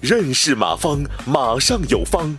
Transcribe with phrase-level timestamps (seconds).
[0.00, 2.36] 认识马方，马上有方。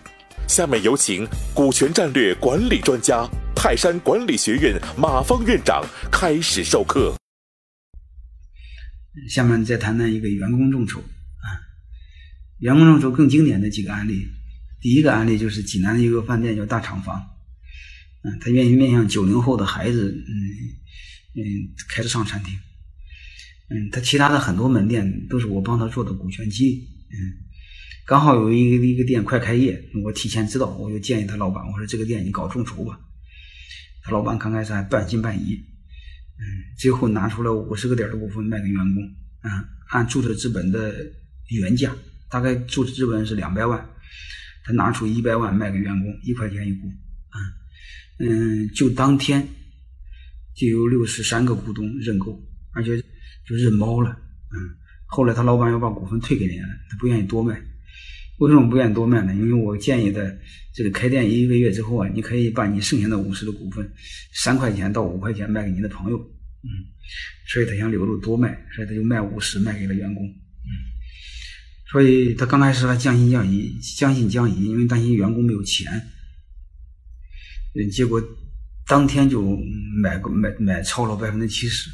[0.48, 1.24] 下面有请
[1.54, 7.14] 股权战略管理专家、泰山管理学院马方院长开始授课。
[9.28, 11.46] 下面再谈谈一个员工众筹啊，
[12.58, 14.26] 员工众筹更经典的几个案例。
[14.80, 17.22] 第一个案例就是济南的一个饭店叫大厂房，
[18.24, 20.32] 嗯，他愿意面向九零后的孩子，嗯
[21.36, 21.44] 嗯，
[21.88, 22.58] 开始上餐厅，
[23.70, 27.48] 嗯，他其他的很多门店都是我帮他做的股权激励，嗯。
[28.06, 32.98] 刚好有一个一个店快开业，我提前知道，我就建议他老板，我说这个店你搞众筹吧。
[34.02, 36.42] 他老板刚开始还半信半疑，嗯，
[36.76, 39.04] 最后拿出了五十个点的股份卖给员工，
[39.42, 40.92] 啊，按注册资本的
[41.50, 41.94] 原价，
[42.28, 43.88] 大概注册资本是两百万，
[44.64, 46.88] 他拿出一百万卖给员工，一块钱一股，
[47.28, 47.38] 啊，
[48.18, 49.46] 嗯，就当天
[50.56, 52.42] 就有六十三个股东认购，
[52.72, 53.00] 而且
[53.50, 54.56] 就认猫了，嗯，
[55.06, 57.60] 后来他老板要把股份退给人家了，他不愿意多卖。
[58.38, 59.34] 为什么不愿意多卖呢？
[59.34, 60.38] 因为我建议的
[60.72, 63.92] 这个开店一个月之后啊，你可以把你剩下的五十的股份，
[64.32, 66.70] 三块钱到五块钱卖给你的朋友，嗯，
[67.48, 70.70] 所以他想留着多卖，所以他就卖五十卖给了员工，嗯，
[71.90, 75.90] 所以他刚开始还将信将疑，将信将疑，因为担心员工没有钱，
[77.74, 78.22] 嗯，结果
[78.86, 79.42] 当天就
[80.02, 81.90] 买个买买超了百分之七十，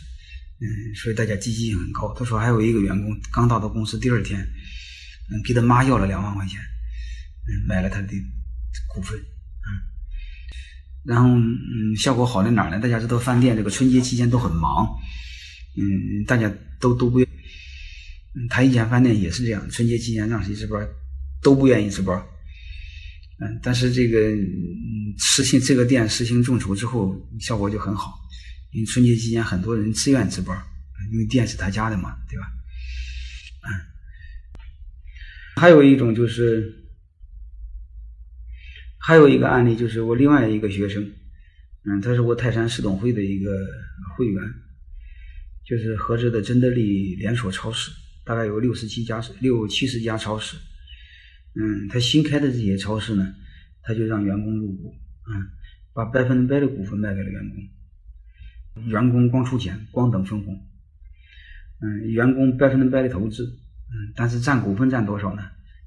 [0.60, 2.14] 嗯，所以大家积极性很高。
[2.14, 4.40] 他说还有一个员工刚到的公司第二天。
[5.28, 6.60] 嗯，给他妈要了两万块钱，
[7.48, 8.12] 嗯，买了他的
[8.94, 9.66] 股份，嗯，
[11.02, 12.78] 然后嗯，效果好在哪儿呢？
[12.78, 14.86] 大家知道饭店这个春节期间都很忙，
[15.76, 17.28] 嗯，大家都都不愿，
[18.36, 20.88] 嗯，他以前饭店也是这样，春节期间让谁值班
[21.42, 22.16] 都不愿意值班，
[23.40, 28.16] 嗯，但是这个嗯实行这个店实行众筹之后，效果就很好，
[28.76, 30.54] 因为春节期间很多人自愿值班，
[31.10, 32.44] 因为店是他家的嘛，对吧？
[33.62, 33.68] 嗯。
[35.56, 36.84] 还有一种就是，
[38.98, 41.10] 还有一个案例就是我另外一个学生，
[41.84, 43.50] 嗯，他是我泰山市董会的一个
[44.14, 44.42] 会员，
[45.64, 47.90] 就是合资的真德利连锁超市，
[48.26, 50.58] 大概有六十七家、六七十家超市，
[51.54, 53.34] 嗯，他新开的这些超市呢，
[53.80, 54.94] 他就让员工入股，
[55.30, 55.48] 嗯，
[55.94, 57.56] 把百分之百的股份卖给了员工，
[58.84, 60.66] 员工光出钱，光等分红，
[61.80, 63.44] 嗯，员工百分之百的投资。
[63.88, 65.42] 嗯，但是占股份占多少呢？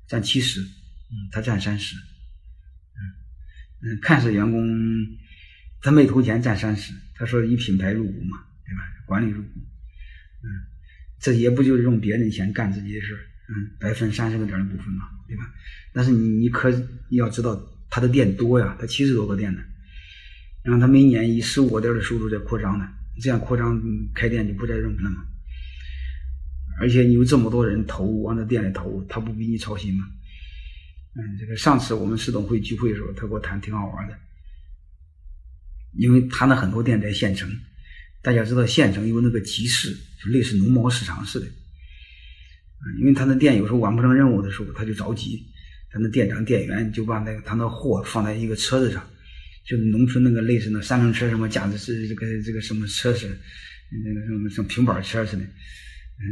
[0.08, 4.66] 占七十，嗯，他占三十，嗯嗯，看似员工
[5.82, 8.82] 他没投钱占三十，他说以品牌入股嘛，对吧？
[9.06, 10.48] 管理入股，嗯，
[11.20, 13.14] 这也不就是用别人的钱干自己的事
[13.50, 15.44] 嗯，白分三十个点的股份嘛，对吧？
[15.92, 16.70] 但是你你可
[17.10, 19.62] 你要知道他的店多呀，他七十多个店呢，
[20.70, 22.88] 然后他每年以十五个点的收入在扩张呢，
[23.20, 23.82] 这样扩张
[24.14, 25.26] 开店就不再认了嘛。
[26.80, 30.06] 而且你有这么多人投往这店里投，他不比你操心吗？
[31.16, 34.16] 嗯，这个上次我们市董会聚会的时候，他给我谈挺好玩的，
[35.98, 37.50] 因为他那很多店在县城，
[38.22, 41.48] 大家知道县城有那个集市，就类似农贸市场似的。
[43.00, 45.44] 因为他那店有时候完不成任务的时候，他就着急，
[45.90, 49.04] 他那店长店员就把那个他那货放在一个车子上，
[49.66, 53.36] 就农村那个类似那三轮车什么，驾驶是这个这个什么车似的，
[54.04, 55.44] 那个什么像平板车似的。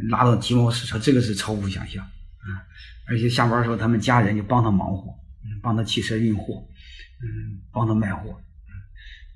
[0.10, 2.60] 拉到鸡毛市场，这个是超乎想象啊！
[3.08, 5.16] 而且下班的时候，他们家人就帮他忙活，
[5.64, 6.68] 帮他汽车运货，
[7.22, 8.38] 嗯，帮他卖货，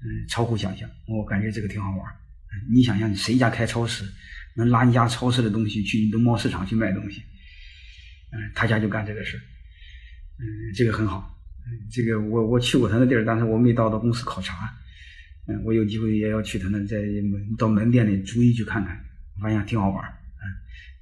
[0.04, 0.90] 嗯，超乎想象。
[1.08, 2.00] 我感觉这个挺好玩。
[2.70, 4.04] 你想想，谁家开超市，
[4.58, 7.22] 能拉你家超市的东西去农贸市场去卖东西？
[8.34, 10.44] 嗯，他家就干这个事嗯，
[10.76, 11.41] 这个很好。
[11.90, 14.72] 这个我我去过他那地儿，但是我没到他公司考察。
[15.48, 19.04] 嗯，我有机会也要去他那，在门到门店里逐一去看看，
[19.42, 20.10] 发现挺好玩儿。
[20.10, 20.44] 嗯。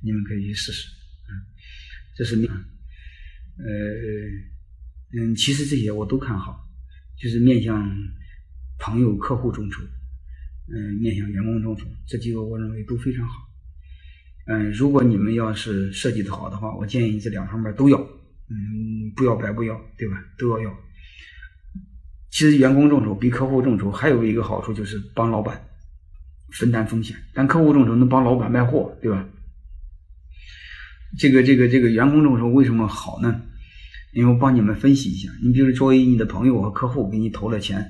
[0.02, 0.88] 你们可以去试试，
[1.28, 1.36] 嗯，
[2.16, 3.66] 这是面，呃，
[5.12, 6.66] 嗯，其实这些我都看好，
[7.18, 7.86] 就是面向
[8.78, 9.84] 朋友、客户众筹，
[10.74, 13.50] 嗯，面向员工众筹，这几个我认为都非常好，
[14.48, 18.56] 嗯，如果你们要是设计的好的话，我建议这两方面都要，嗯，
[19.16, 20.16] 不要白不要，对吧？
[20.38, 20.78] 都要要。
[22.32, 25.62] 其实员工众筹比客户众筹还有一个好处，就是帮老板
[26.54, 29.26] 分担风险，但客户众筹能帮老板卖货，对吧？
[31.18, 33.42] 这个这个这个员工众筹为什么好呢？
[34.14, 37.84] 因为我帮你们分析一下，你比如作为你的朋友和客户给你投了钱，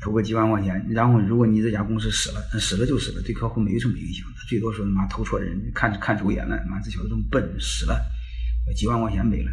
[0.00, 8.00] 投个几万块钱，然后如果你这家公司死了，死了就死了，对客户没什么影响，最多说他妈投错人，看看走眼了，妈这小子这么笨，死了，
[8.76, 9.50] 几万块钱没了，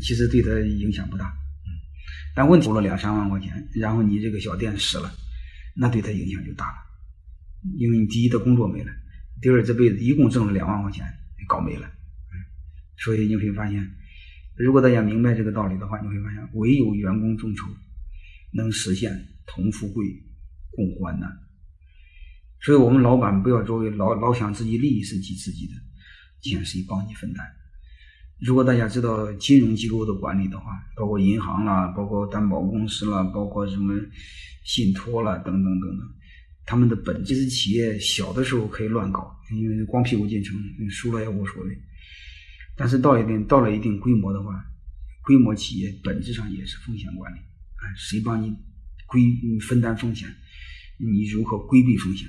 [0.00, 1.26] 其实对他影响不大，
[1.64, 1.68] 嗯，
[2.34, 5.10] 但问题投了两三万块钱，然后你这个小店死了，
[5.76, 6.76] 那对他影响就大了，
[7.78, 8.92] 因为你第一的工作没了。
[9.40, 11.06] 第二这辈子一共挣了两万块钱，
[11.46, 11.90] 搞没了。
[12.98, 13.86] 所以你会发现，
[14.56, 17.66] 如果大家明白这个道理的话，你会发现，唯有员工众筹
[18.54, 20.06] 能实现同富贵、
[20.70, 21.30] 共患难。
[22.60, 25.74] 所以我们老板不要作为老老想自己利益是自己的，
[26.40, 27.46] 钱谁帮你分担？
[28.38, 33.94] 如果大家知道金融机构的管理的话，包括银行啦，包括担保公司啦，包括什么
[34.62, 36.08] 信托啦，等等等等，
[36.66, 40.54] 他们的本质是企业小的时候可以乱搞，因为光屁股进城，
[40.90, 41.78] 输了也无所谓。
[42.76, 44.62] 但是到一定到了一定规模的话，
[45.24, 48.54] 规模企业本质上也是风险管理啊，谁帮你
[49.06, 49.22] 规
[49.66, 50.28] 分担风险？
[50.98, 52.28] 你如何规避风险？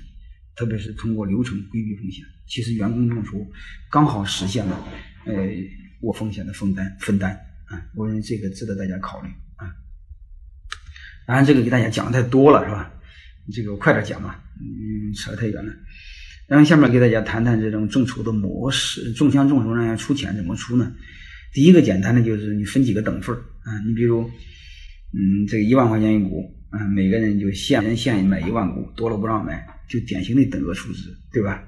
[0.56, 2.24] 特别是通过流程规避风险。
[2.48, 3.46] 其实员工众筹
[3.92, 4.88] 刚好实现了，
[5.26, 5.34] 呃。
[6.02, 7.32] 我风险的分担分担
[7.66, 9.68] 啊，我认为这个值得大家考虑啊。
[11.26, 12.94] 当然，这个给大家讲的太多了，是吧？
[13.54, 15.74] 这个我快点讲吧，嗯，扯得太远了。
[16.48, 20.94] 然后下面给大家谈谈这种众筹的模式，众枪众筹让人家出钱怎么出呢？
[21.54, 24.30] 第一个简单的就是你分几个等份啊，你比如，
[25.14, 31.64] 嗯，这个一万块钱一股啊，每个人就限人限买一万股，多了不让买，就典型的等额出资，对吧？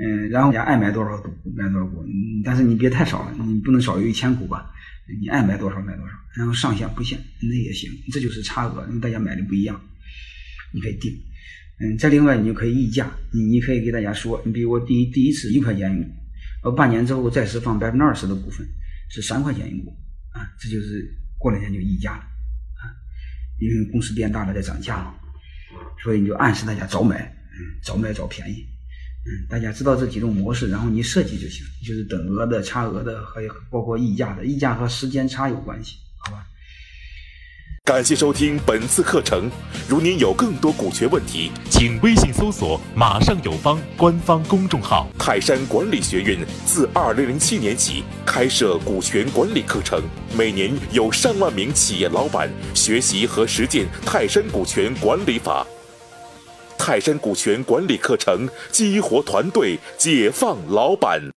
[0.00, 2.04] 嗯，然后家爱买多少股买多少股，
[2.44, 4.70] 但是你别太少了，你不能少于一千股吧？
[5.20, 9.80] 你爱买多少买多少，然后上限不限，那也行，这就是差额，因为大家买的不一样，
[10.72, 11.12] 你可以定。
[11.80, 16.10] 嗯，再另外你就可以议价，你你可以给大家说，你比如我第一第一次一块钱一股，
[16.64, 18.66] 呃，半年之后再释放百分之二十的股份
[19.10, 19.90] 是三块钱一股
[20.32, 21.08] 啊，这就是
[21.38, 22.82] 过两天就溢价了啊，
[23.58, 25.14] 因为公司变大了在涨价嘛，
[26.02, 28.66] 所以你就暗示大家早买，嗯，早买早便宜。
[29.26, 36.46] 嗯，大家知道这几种模式，然后你设计就行，就是等额的、差额的，还有包括溢价的，溢价和时间差有关系，好吧？
[37.84, 39.50] 感谢收听本次课程。
[39.88, 45.08] 如您有更多股权问题，请微信搜索“马上有方”官方公众号。
[45.18, 50.02] 泰山管理学院自二零零七年起开设股权管理课程，
[50.36, 55.66] 每年有上万名企业老板学习和实践泰山股权管理法。
[56.88, 61.22] 泰山股权管理课程，激活团队，解放老板。